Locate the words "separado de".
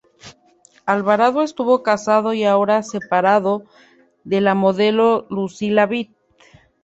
2.81-4.41